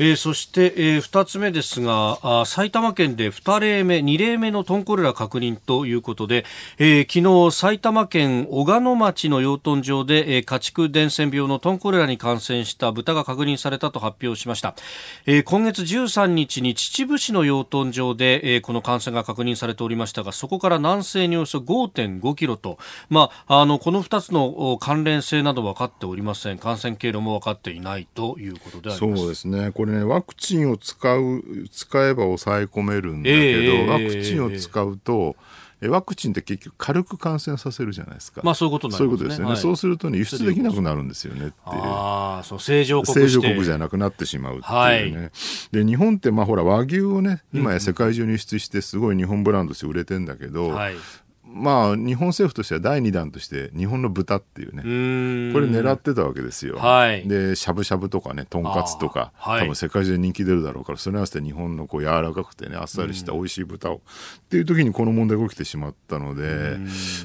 [0.00, 6.46] えー、そして、えー、2つ目ですがあ埼玉県で2例目2例目のトンコレラ確認ということで、
[6.78, 14.74] えー、昨日埼玉県小鹿野町の養豚場で、えー、家畜伝染病のトンコレラに感染した豚が確認されたと発表しました、
[15.26, 22.78] えー、今月13日に秩父市の養豚場で、えー、この感染が確認されておりましたがそこから南西におよそ5.5キロと、
[23.10, 26.58] まあ、あのこの2つの関連性など分かっておりません。
[26.58, 29.20] 感染経路も分かっていないということであります。
[29.20, 29.70] そうですね。
[29.72, 35.36] これね、ワクチンを使う、使えば抑え込めるんだけど、えー、ワクチンを使うと、
[35.82, 38.42] えワクチンって結局軽く感染させるじゃないですか。
[38.44, 39.04] まあそういうことなんですね。
[39.04, 39.52] そういうことですよね。
[39.52, 41.52] はい、そうするとね、輸出できなくなるんですよねっていう。
[41.64, 45.22] ああ、そう、正常国正常国じゃなくなってしまうっていうね。
[45.22, 45.30] はい、
[45.72, 50.94] で、日本ってまあほら和牛をね、今や世界中に輸出してすごい日本ブランドとして売れてんだけど、はい、
[51.52, 54.82] まあ、日本政府としては第2弾として日本の豚っていうね
[55.52, 64.00] これ狙ってたわけですよ、はい、でしゃぶしゃぶとかねとんかつとか、はい、多分世界中で人気出るだろうからそれに合わせて日本のこう柔らかくてねあっさりした美味しい豚をっ
[64.48, 66.78] ていう時にこの問題が起きてしまったので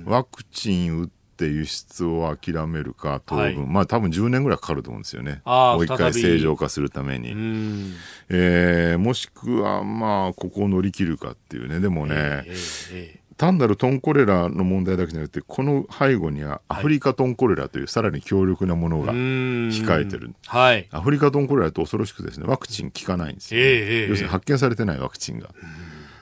[0.06, 5.42] ワクチン打って輸出を諦めるか当分、はい、まあ多分10年ぐらいかかると思うんですよね。
[5.46, 7.36] もう一回正常化するために、
[8.30, 11.82] えー、もしくはまあここを乗り切るかっていうね。
[11.82, 25.50] でもね、えーえー単なるトンコレラの問題だけじゃなくてこの背後にはアフリカトンコレラというさらに強力なものが控えてる、はい、アフリカトンコレラと恐ろしくですねワクチン効かないんですよ、ね、えー、要するに発見されてないワクチンが。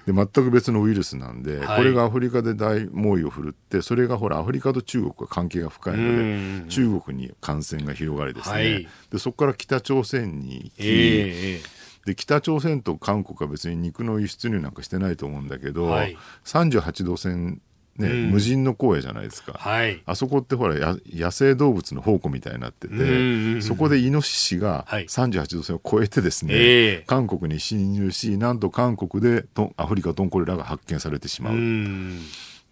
[0.06, 17.62] で全く別のウイルスなんで、はい、これがアフリカで大猛威を振るってそれがほらアフリカと中国は関係が深いので中国に感染が広がりですね、はい、でそこから北朝鮮に行き、えーで北朝鮮と韓国は別に肉の輸出入なんかしてないと思うんだけど、はい、38度線
[17.98, 26.64] ね、うん、無人の荒野じゃないですか、はい、あそこってほら野生動物の宝庫みたいになってて、そこでイノシシが38度線を越えてですね、はい
[27.06, 29.46] 韓国に侵入しなんと韓国で
[29.78, 32.20] アフリカトンコレラが発見されてしまう、うん、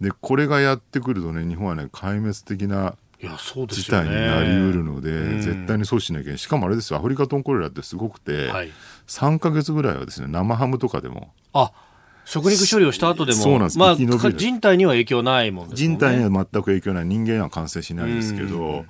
[0.00, 2.96] でこれがやってくるとね日本はね壊滅的な
[3.28, 6.38] 事態になりうるので、絶対に阻止しなきゃいけない。
[6.38, 8.70] しかもあれですよアフリカトンコレラってすごくて、はい、
[9.06, 11.32] 3か月ぐらいはですね生ハムとかでも。
[11.52, 11.72] あ
[12.24, 18.84] 食肉処理をした後でも、そうなんです、まあ、人体には影響ないもん、ね、人体には全く影響ない、人間は感染しないんですけど、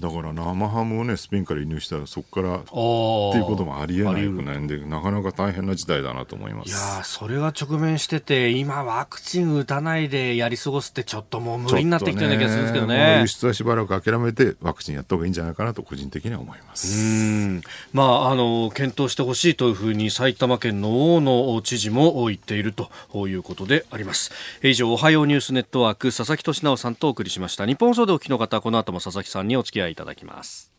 [0.00, 6.68] だから生ハムをねスペインから輸入したらそこからっていうこともありえないくないんでなかなか大変な事態だなと思います。
[6.68, 13.20] いやそれが直面してて今ワクチン打たないでやり過ごすってちょっともう無理になってきてるような気がするんですけどね。
[13.22, 17.62] 輸出はしばらく諦めてワクチンやった方がいいんじゃないかなと個人的には思います。
[17.92, 22.90] まああの検討してほしいというふうに埼玉県の大野知事も言っていると
[23.26, 24.30] いうことであります。
[24.62, 27.64] 以上おはようニュースネットワーク佐々木俊直さんとお送りしました。
[27.64, 30.72] 日本総でお聞きの方この後も佐々木さんにお付き合いいただきます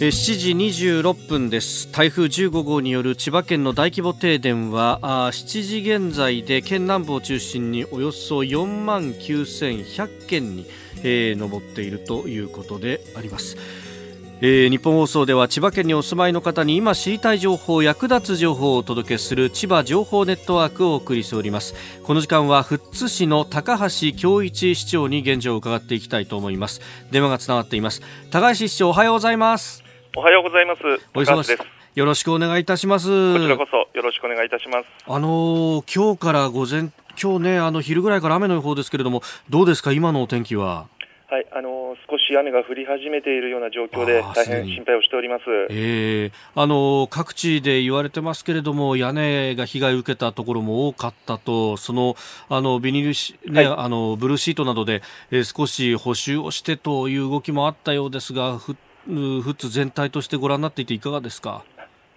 [0.00, 10.66] 7時26分です台風15号による千葉県の大規模停電は7時現在で県南部を中心におよそ4万9100件に、
[11.02, 13.58] えー、上っているということであります。
[14.42, 28.00] えー、日本放送では千葉県にお住まいの方に今知りたい情報役立つ情報をお届けする千葉情報ネットワークをお送りしておりますこの時間は富津市の高橋恭一市長に現状を伺っていきたいと思います電話がつながっています
[28.30, 29.84] 高橋市長おはようございます
[30.16, 30.80] おはようございます。
[31.14, 31.62] お忙しです。
[31.94, 33.06] よろしくお願いいたします。
[33.06, 34.88] こちらこそよろしくお願いいたします。
[35.06, 36.90] あのー、今日から午前、
[37.22, 40.88] 今日ね、あの昼ぐらいから雨の予報ですけれども、どうですか、今のお天気は？
[41.28, 41.79] はい、あのー、少
[42.30, 45.42] し雨が降り始めているような状況で、大変心配をしております。
[45.70, 52.14] ええー、あのー、各地で言われてますけれども、屋根が被害を受けたところも多かったと、その、
[52.48, 61.64] あの、ビニールし、ね、はい、あの、ブルーシートなどで、えー、少し補修をしてという動きもあったようですが、降っ富津全体としてご覧になっていていかがですか？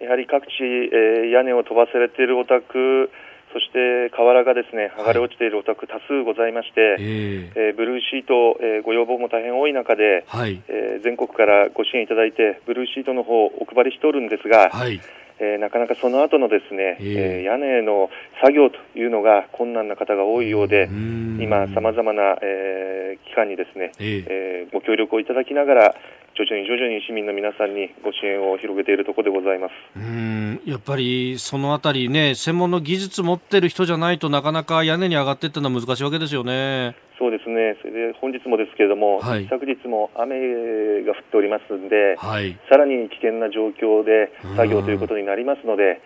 [0.00, 3.10] やはり各地、えー、屋根を飛ばされているお宅
[3.54, 15.00] そして瓦がですね剥がれ落ちているお宅、多数ございまして、えー、えー、ブルーシート、えー、ご要望も大変多い中で、はい、えー、全国からご支援いただいて、ブルーシートの方お配りしておるんですが、はい、
[15.38, 18.10] えー、なかなかその後のですね、えー、屋根の
[18.42, 25.94] 作業というのが困難な方が多いようで、今、さまざまな、えー、機関にですね、えご協力をいただきながら、
[26.36, 29.72] 徐々に徐々に市民の皆さんにご支援を広げているところでございます。
[29.96, 36.96] うんやっぱりそのあたりね、専門の技術持ってる人じゃないとなかなか屋根に上がっていったのは難しいわけですよね。
[37.18, 46.02] そうですね、それで本日もですけれども、はい、昨日も雨が降っておりますので、はい、さらに危険な状況で作業ということになりますので、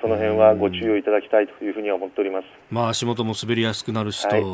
[0.00, 2.44] その辺はご注意をいただきたいというふうには思っております。
[2.70, 4.44] まあ足元も滑りやすくなるしと、はい、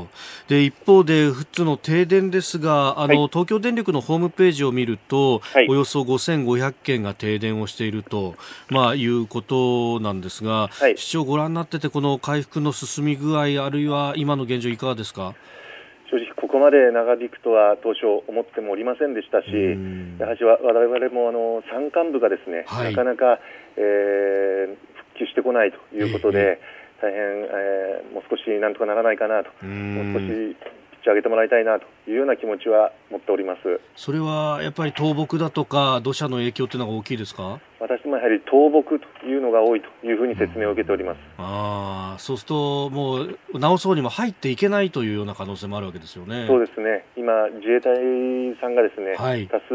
[0.49, 8.37] で一方で普通の停電ですが、あの、はい、東京電力のホームページを見ると、はい、およそ5500件が停電をしていると、
[8.71, 15.35] まあいうことなんですが、市長ご覧になっててこの回復の進み具合あるいは今の現状いかがですか？
[16.11, 19.47] 正直ここまで長引くとは当初思ってもおりませんでしたし、
[20.19, 23.41] やはり我々もあの山間部がですね、なかなか、
[23.77, 26.61] えー及してこないということで、
[27.03, 30.55] 大変、えー、もう少しなんとかならないかなと、もう少しピッ
[31.03, 33.81] チ上げてもらいたいなというような気持ちは持っております。
[33.95, 37.61] それはやっぱり倒木だとか、土砂の影響というのが大きいですか？
[37.81, 46.47] 私もやはり倒木というのが多いというふうに説明を受けております、あそうすると、もう直そうにも入っていけないというような可能性もあるわけですよね。
[46.47, 47.93] そうですね、今、自衛隊
[48.59, 49.75] さんがですね、はい、多数、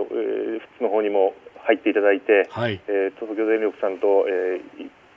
[0.00, 1.34] ー、普通の方にも
[1.66, 4.62] 入っていただいて、はい、えー、東京電力さんと、え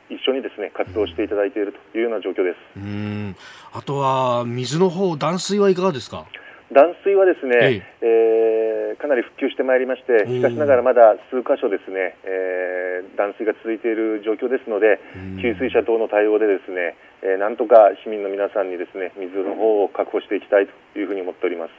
[0.09, 2.57] ー、一緒にですね活動していただいているというような状況です。
[2.75, 3.35] うん。
[3.71, 6.25] あとは水の方断水はいかがですか？
[6.71, 14.99] 断水はですね、えー、かなり復旧してまいりまして、しかしながらまだ数箇所ですね、えー、断水が続いている状況ですので、
[15.41, 21.71] 給水車等の対応でですね、えー、なんとか市民の皆さんにですね水の方を確保していきたいというふうに思っております。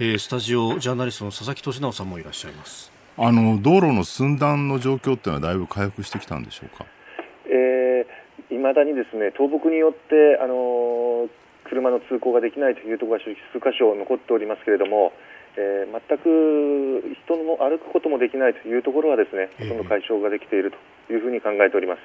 [0.00, 2.97] えー、スタジオジャーナリストの佐々木俊直さんもいらっしゃいます。
[3.18, 6.86] あの道路の寸断の状況っていうのはだいぶ回復してきたんでしょうか？
[7.50, 11.28] えー、未だにですね倒木によってあの
[11.64, 15.12] 車の通行ができないというところが数箇所残っておりますけれども、
[15.58, 20.72] えー、全く人も歩くこともできないというところはですね、ほとんど解消ができている
[21.06, 22.00] というふうに考えております。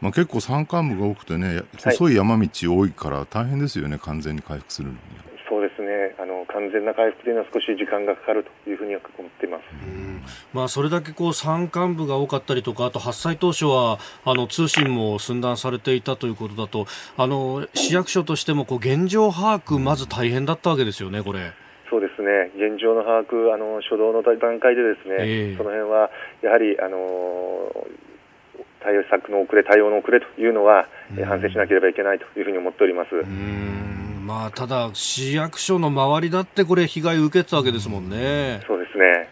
[0.00, 4.98] まあ、結構山間部が多くてね、細い山道多いから大変ですよね、完全に回復するのに。
[5.00, 5.27] そうです
[5.88, 9.62] ねあの完全な回復というのは少し時間がかかるというふうには思っています、
[10.52, 21.52] まあ、それだけこう山間部が多かったりとかあと発災当初はあの通信も寸断されていたということだとあの市役所としてもこう現状把握まず大変だったわけですよね、これ。
[21.90, 22.50] そうですね。
[22.54, 26.10] 現状の把握、あの初動の段階でですね、えー、その辺は
[26.42, 27.72] やはりあの
[28.80, 30.86] 対策の遅れ、対応の遅れというのは、
[31.24, 33.10] 反省しなければいけないというふうに思っております。
[34.28, 38.60] まあ、ただ、市役所の周りだってこれ、被害を受けてたわけですもんね。
[38.66, 39.30] そうですね。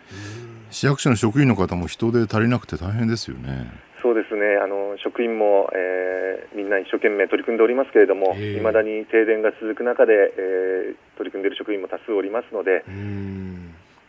[0.70, 3.70] 市役所の職員の方も人で足りなくて大変ですよね。
[4.00, 4.56] そうですね。
[4.56, 12.82] あの職員も、えー、みんな一生懸命取り組んでおりますけれども、いまだに停電が続く中で、えー、取り組んでいる職員も多数おりますので。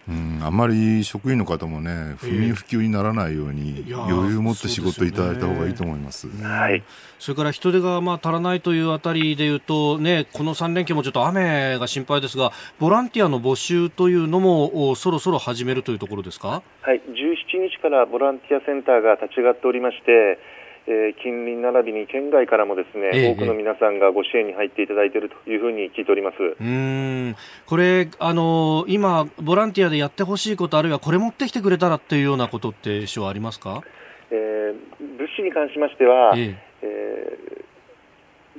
[0.10, 6.30] うん、あんまり職員の方もね、不眠不休にならないように、余裕を持って仕事いただいた方がいいと思います。
[6.30, 6.82] すね、はい。
[7.20, 16.64] それから人手がまあ足らないというあたりでいうと、ね、この3連休もちょっと雨が心配ですが、ボランティアの募集というのもそろそろ始めるというところですか？
[16.82, 20.40] はい、17日からボランティアセンターが立ち上がっておりまして。
[20.88, 26.38] えー、近隣並びに県外からもですね、えー、多くの皆さんがご支援に入っていただいているというふうに聞いております。
[26.60, 27.36] うん。
[27.66, 33.84] これ、あのー、今、ボランティアでやってほしいこと、あるいはこれ持ってきてくれたらっていうようなことって、師匠、ありますか、
[34.32, 37.38] えー、物資に関しましては、えー、え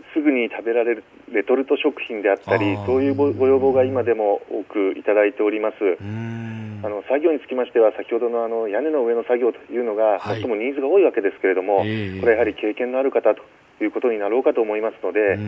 [0.00, 5.76] ー、すぐに食べられるレトルト食品であったり、そういうご要望が今でも多くいただいております。
[6.80, 13.42] あの作業につきましては、先ほどのあの屋根の上の作業というのが、最もニーズが多いわけですけれども、はい、これはやはり経験のある方と
[13.84, 15.38] いうことになろうかと思いますので。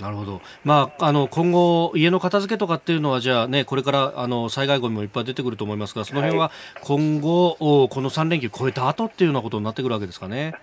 [0.00, 6.52] なるほど、まあ、あの今後、家の片付けとかっていうのは、じゃあね、これからあの災害ごみもいっぱい出てくると思いますが、その辺は
[6.82, 10.54] 今後、はい、この3連休超えた後っていうようなことになってくるわけですかね。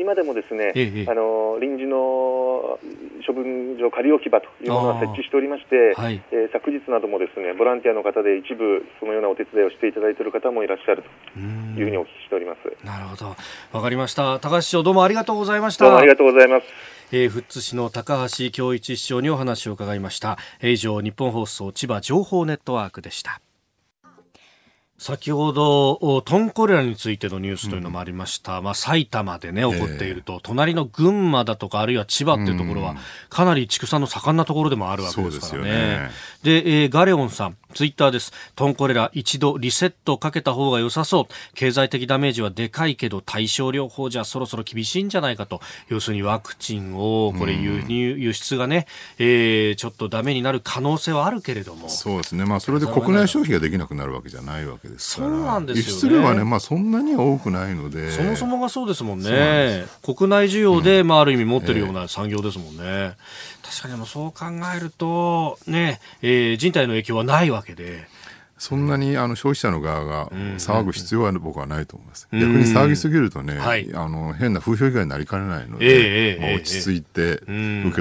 [0.00, 2.80] 今でもですね、ええ、あの臨時の
[3.26, 12.86] 処分場仮置き場というものは設置しておりまして、はい、えー、昨日などもですねボランティアの方で一部そのようなお手伝いをしていただいている方もいらっしゃるというふうにお聞きしております。
[12.86, 13.36] なるほど、
[13.72, 14.40] わかりました。
[14.40, 15.96] 高橋市長どうもありがとうございました。
[15.96, 16.66] ありがとうございます。
[17.12, 20.38] えー、富津市の高橋恭一市長にお話を伺いました。
[20.62, 23.40] 以上日本放送千葉情報ネットワークでした。
[25.00, 28.58] 先ほど、トンコレラについてのニュースというのもありました。
[28.58, 32.96] うん、まあ、埼玉でね、起こっていると、えー、隣の群馬だとか、あるいは千葉っていうところは、
[33.30, 36.10] かなり畜産の盛んなところでもあるわけですからね。
[36.42, 38.32] で、ね、えー、ガレオンさん、ツイッターです。
[38.56, 41.54] トンコレラ一度リセットかけた方が良さそう。
[41.54, 45.62] 経済的ダメージはでかいけど、対症療法じゃそろそろ厳しいんじゃないかと。
[45.88, 48.86] 要するにワクチンを、これ輸入、輸出がね、
[49.18, 51.88] えー、ちょっとダメになる可能性はあるけれども。
[51.88, 52.44] そうですね。
[52.44, 55.28] まあ、それで国内消費ができなくなるわけじゃないわけですから。
[55.28, 58.10] そうなんですよ、ね、輸出量はね、まあ、そんなには多くないので。
[58.10, 59.86] そもそもがそうですもんね。
[60.02, 62.82] 国内需要で、まあ、ある意味持ってるような産業ですもんね。
[62.82, 68.08] えー、確かにもそう考えると、ね、えー、人体の影響はないわけで。
[68.60, 70.28] そんなにあの消費者の側が
[70.58, 72.28] 騒ぐ必要は僕はないと思います。
[72.30, 77.50] 逆に騒ぎすぎるとね、あの変な風評被害になりかねないので、まあ、落ち着いて受け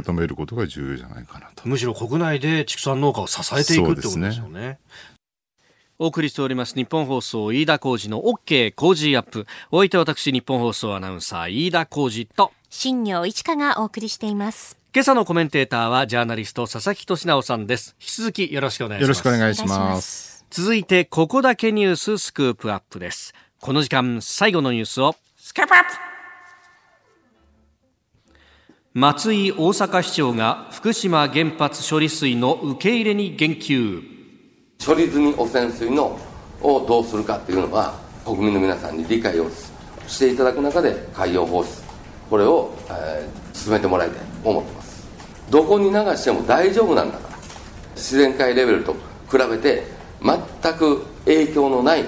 [0.01, 1.67] 止めることが重要じゃないかなと。
[1.69, 4.79] むしろ国内で畜産農家を支えていくってことですよね。
[6.01, 9.45] お送りしております日本放送飯田浩二の OK 工事アップ。
[9.69, 14.77] お相手私日本放送アナウンサー飯田浩二と新業一華がお送りしています。
[14.95, 17.97] 今朝のコメンテーターはジャーナリスト佐々木俊直さんです。
[17.99, 19.03] 引き続きよろしくお願いします。
[19.03, 20.45] よろしくお願いします。
[20.49, 23.33] 続いてここだけニューススクープアップです。
[23.59, 25.89] この時間最後のニュースをスクープアップ
[28.93, 34.18] 松井大阪市長が福島原発処理水の受け入れに言及。
[34.89, 36.17] 処理済み汚染水の
[36.61, 39.47] をどうするかっていうのは国民の皆さんに理解を
[40.07, 41.69] していただく中で海洋放出
[42.27, 45.07] これを、えー、進めてもらいたいと思ってます。
[45.51, 47.35] どこに流しても大丈夫なんだから
[47.95, 48.93] 自然界レベルと
[49.29, 49.83] 比べて
[50.23, 52.05] 全く影響のない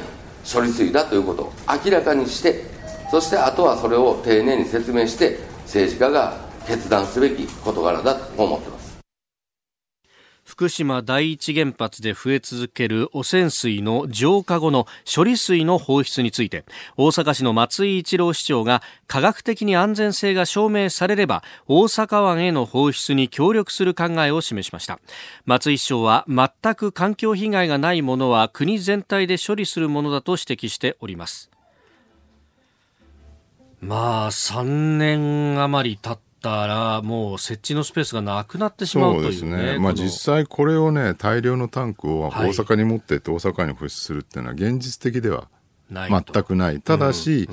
[0.51, 1.53] 処理水だということを
[1.86, 2.63] 明らかにして
[3.11, 8.70] そしてあとはそれを丁寧に説明して政治家が決断すべき事柄だと思ってます。
[10.52, 16.66] 福島第一原発で増え続ける汚染水の浄化後の処理水の放出について
[16.97, 24.99] 大阪市の松井一郎市長が科学的に安全性が証明されれば大阪湾への放出に協力する考えを示しました。
[25.45, 31.49] 松井市長は全く環境被害がないものは国全体で処理するものだと指摘しております。
[33.80, 45.48] まあ3年余り経ったら、もう設置のスペースがなくなってしまうという、ね、そうですね、まあ、実際これをね、大量のタンクを大阪に持ってって大阪に放出するっていうのは、現実的では
[45.92, 46.82] 全くない。
[46.82, 47.48] ただし、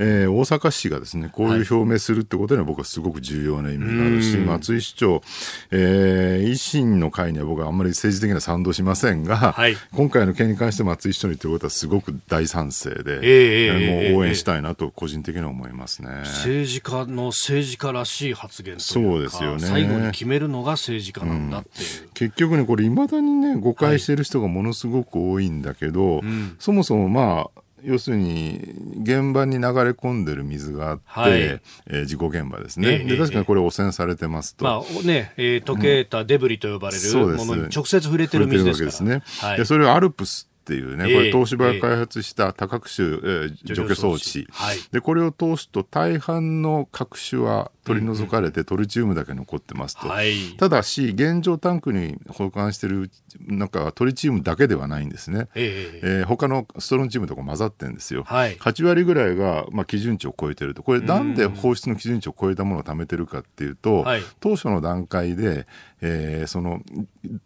[0.00, 5.22] うんうん、えー、大阪市がですね、こういう表明するってことには僕はすごく重要な意味があるし、はい、松井市長、
[5.70, 16.08] えー、維新の会には僕はあんまり政治的には賛同しませんが、はい、今回の件に関して松井市長に言ってることはすごく大賛成で、えー、もう応援したいなと個人的には思いますね。
[16.24, 19.66] 政治家の政治家らしい発言そうですよね。
[19.66, 22.02] 最後に決めるのが政治家なんだっていう。
[22.04, 26.22] うん、結局ね、これ未だにね、誤解してる人がものすごく多いんだけど、はい
[26.58, 28.60] そもそもまあ、要するに
[29.02, 53.10] 現場に流れ込んでる水があって、はい、えー、事故現場ですね、えー、で確かにこれ汚染されてますと、まあねえー、溶けたデブリと呼ばれるものに直接触れてる水ですから、ですね、はい、でそれをアルプスっていうね、これ東芝が開発した多角種、えー、除去装置、はい、でこれを通すと大半の角種は取り除かれてトリチウムだけ残ってますと、はい、ただし現状タンクに保管してる
[53.40, 60.84] 中トリチウムだけではないんですね、えー、えー、他のストロンチウムとか混ざってるんですよ、はい、8割ぐらいが、まあ、基準値を超えてると。
[60.84, 65.66] これなんで放出の基準値を超えたものを貯めてるかっていうと、はい、当初の段階で、
[66.02, 66.82] えー、その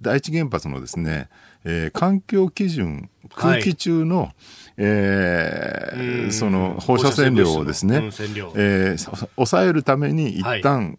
[0.03, 1.29] 第一原発のですね
[1.69, 4.35] えー、環境基準空気中の、はい、
[4.79, 10.97] えー、その放射線量をですね、えー、抑えるために一旦、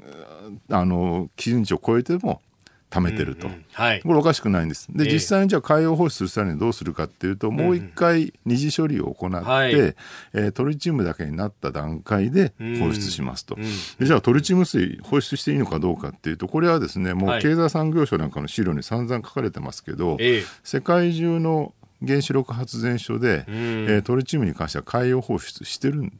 [0.69, 2.41] はい、あの基準値を超えても
[2.89, 4.87] 貯めてると、うんうんはい、これおかしくないんです。
[4.89, 20.17] で、えー、実際にじゃあ海洋放出する際にどうするかっていうと、もう一回二次処理を行って、はい、えー、トリチウムだけになった段階で放出しますと、うんうん、じゃあトリチウム水放出していいのかどうかっていうと、これはですね、もう経済産業省なんかの資料に散々書かれてますけど、
[20.63, 21.73] 世界中の
[22.05, 26.13] 原子力発電所で、えー、トリチウムに関しては海洋放出してるん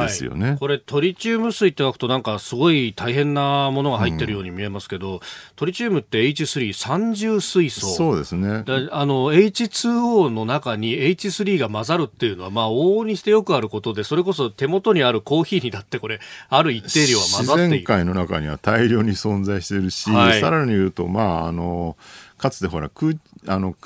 [0.00, 5.20] ですよね、はい、これトリチウム水って書くとなんかすごい大変なものが入ってるように見えますけど、うん、
[5.56, 7.86] トリチウムって H3 三重水素。
[7.86, 8.64] そうですね。
[8.90, 17.70] あの H2O の中に H3 が混ざるっていうのはまあ往々にしてよくあることでそれこそ手元にあるコーヒーにだってこれある一定量は混ざっている。
[17.70, 21.96] 自然界の中には大量に存在してるし、はい、さらに言うとまああの
[22.38, 23.14] かつてほら空
[23.46, 23.76] あの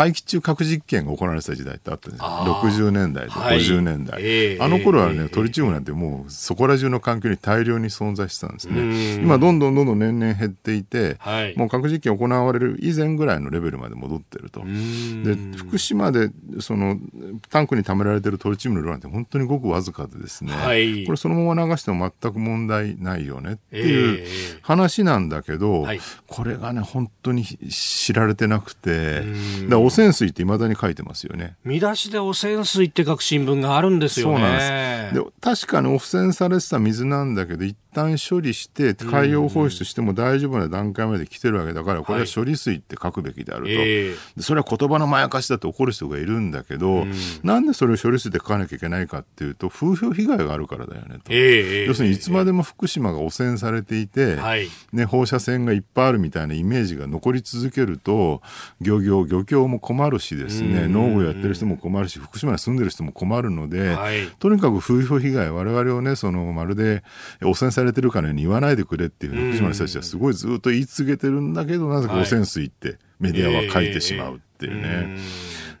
[0.00, 4.22] 大気中核実験が行われてた時代ってあったんです60年代と50年代、はい。
[4.24, 9.16] えー、あの頃はね、えー、トリチウムなんてもうそこら中の環境に大量に存在してたんですね。
[9.22, 14.60] 今どんどんどんどん年々減っていて、はい、もう核実験行われる以前ぐらいのレベルまで戻ってると。
[14.64, 16.30] で福島で
[16.60, 16.96] その
[17.50, 24.26] タンクに貯められてるトリチウムの量なんて本当にごくわずかでですね、はい、これそのまま流しても全く問題ないよねっていう
[24.62, 29.24] 話なんだけど、えー、これがね本当に知られてなくて。
[29.68, 31.56] だ汚染水っていまだに書いてますよね。
[31.64, 34.34] 見出しで汚染水って書く新聞があるんですよね。
[34.34, 35.24] そうなんです。
[35.24, 43.80] で確かに汚染されてた水なんだけど、一旦処理して海洋放出しても大丈夫な段階まで来てるわけだから、これは処理水って書くべきであると。
[43.80, 47.06] はいそれは言葉のまやかしだって怒る人がいるんだけど、
[47.42, 51.32] なんでそれを処理水で書かなきゃいけないかっていうと、風評被害があるからだよねと。
[51.32, 54.38] 要するにいつまでも福島が汚染されていて、
[54.92, 58.42] ね、放射線がいっぱいあるみたいなイメージが残り続けると、
[58.80, 67.02] 漁業、漁協も困るしですね、農業やってる人も困るし、福島に住んでる人も困るので、はい、とにかく風評被害、我々をね、そのまるで
[67.42, 75.18] 汚染されてるかのように言わないでくれっていう福島の人たちはすごいずっと言い続けてるんだけど、なぜか汚染水ってメディアは書いてしまうっていうね。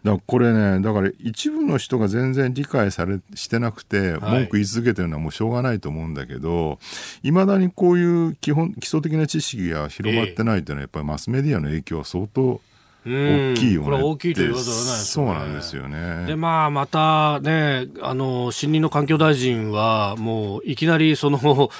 [0.02, 6.78] だからこれね、だから一部の人が全然理解されしてなくて、文句言い続けてるのはもうしょうがないと思うんだけど、
[7.22, 12.62] いまだにこういう基本、基礎的な知識が広まってないっていうのは、やっぱりマスメディアの影響は相当
[13.06, 13.84] 大きいよね。
[13.84, 15.24] これは大きいということはないですね。
[15.26, 16.26] そうなんですよね。
[16.26, 21.38] で、まあ、またね、あの、森林の環境大臣は、もう、いきなり、その、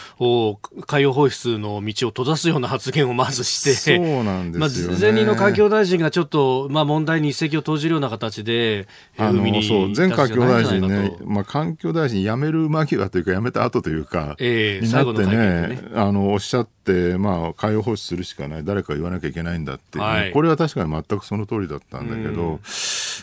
[0.87, 15.83] 海洋放出の道を閉ざすような発言をまずして、そうなんですよ、ね、前任の環境大臣がちょっと、まあ、問題に一石を投じるような形で、海にそう、前環境大臣ね、まあ、環境大臣辞める間際というか、辞めた後というか、えー、になってね、ね。
[15.95, 16.80] あの、おっしゃって、
[17.19, 22.61] まあ、海洋放出するしかない、誰か言わなきゃいけないんだっていう、ねはい、これは確かに全くその通りだったんだけど、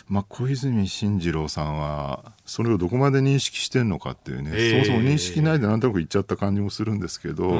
[0.08, 7.52] まあ、小泉進次郎さんはそれをどこまで認識してるのかっていうね、えー、そもそも認識ないでなんとなく言っちゃった感じもするんですけど、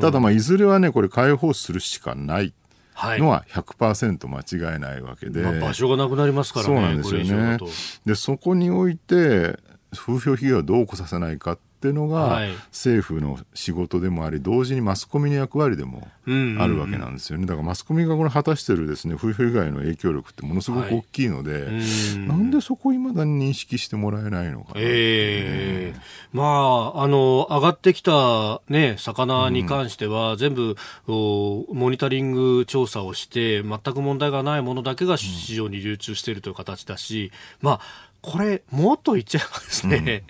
[0.00, 2.52] ただまあいずれはねこれ開放するしかない。
[2.96, 6.74] のは100%間違いないわけで、まあ、場所がなくなりますからね。
[6.74, 7.58] そうなんですよね。
[8.06, 9.58] でそこにおいて
[9.96, 26.00] 風評被害をどう起こさせないかっっていうのが、政府の仕事でもあり同時にマスコミの役割でもあるわけなんですよね、だからマスコミがこれ果たしてるですね夫婦以外の影響力ってものすごく大きいので、はい、なんでそこをいまだに認識してもらえないのかな、えー、
[26.32, 30.76] まああの上がってきたね魚に関しては、全部
[31.06, 37.30] モニタリング調査をして全く問題がないものだけが市場に流通しているという形だし、
[37.60, 37.80] まあ
[38.24, 40.24] これもっと言っちゃえばですね、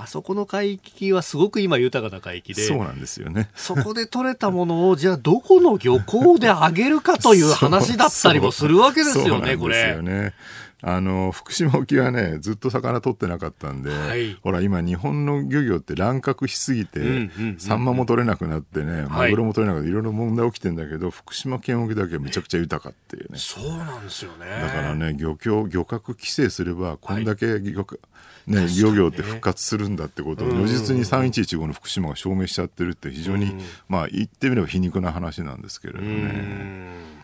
[0.00, 2.62] あそこの海域はすごく今豊かな海域で。
[2.62, 3.50] そうなんですよね。
[3.56, 9.74] そこで取れたものを、じゃあどこの漁港であげるかという 話だったりもするわけですよね、これ。
[9.74, 10.34] そうですよね。
[10.80, 23.38] あの、福島沖はね、ずっと魚取ってなかったんで、はい、ほら、今日本の漁業って乱獲しすぎて、サンマも取れなくなってね、マグロも取れなくて、いろいろ問題起きてんだけど、福島県沖だけめちゃくちゃ豊かっていうね。
[23.40, 24.46] そうなんですよね。
[24.62, 28.17] だからね、漁協、漁獲規制すれば、こんだけ漁獲、はい、
[28.48, 33.54] ね、漁業って復活するんだってことを、如実に3115の福島が証明しちゃってるって非常に、
[33.88, 37.18] まあ言ってみれば皮肉な話なんですけれどね。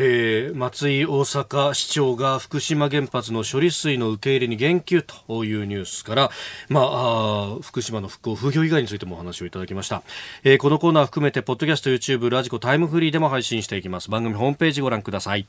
[0.00, 6.30] えー、松井大阪市長が福島原発の処理水の受け入れに言及というニュースから、
[6.68, 10.04] まあ、あ福島の復興、風評以外についてもお話をいただきました、
[10.44, 14.08] えー、このコーナー含めて、ポッドキャスト、YouTube、ラジコ、タイムフリーでも配信していきます。
[14.08, 15.46] 番組ホームページご覧ください。